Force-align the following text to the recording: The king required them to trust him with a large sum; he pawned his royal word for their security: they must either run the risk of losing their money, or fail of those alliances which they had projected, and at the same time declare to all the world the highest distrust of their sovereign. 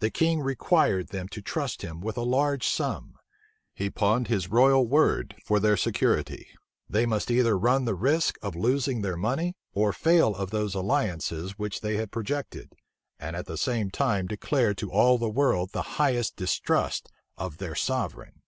The 0.00 0.10
king 0.10 0.40
required 0.42 1.08
them 1.08 1.28
to 1.28 1.40
trust 1.40 1.80
him 1.80 2.02
with 2.02 2.18
a 2.18 2.24
large 2.24 2.68
sum; 2.68 3.14
he 3.72 3.88
pawned 3.88 4.28
his 4.28 4.50
royal 4.50 4.86
word 4.86 5.34
for 5.46 5.58
their 5.58 5.78
security: 5.78 6.46
they 6.90 7.06
must 7.06 7.30
either 7.30 7.56
run 7.56 7.86
the 7.86 7.94
risk 7.94 8.36
of 8.42 8.54
losing 8.54 9.00
their 9.00 9.16
money, 9.16 9.56
or 9.72 9.94
fail 9.94 10.34
of 10.36 10.50
those 10.50 10.74
alliances 10.74 11.52
which 11.58 11.80
they 11.80 11.96
had 11.96 12.12
projected, 12.12 12.74
and 13.18 13.34
at 13.34 13.46
the 13.46 13.56
same 13.56 13.90
time 13.90 14.26
declare 14.26 14.74
to 14.74 14.90
all 14.92 15.16
the 15.16 15.30
world 15.30 15.70
the 15.72 15.96
highest 15.96 16.36
distrust 16.36 17.10
of 17.38 17.56
their 17.56 17.74
sovereign. 17.74 18.42